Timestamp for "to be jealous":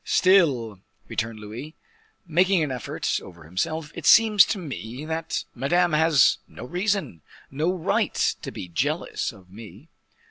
8.41-9.31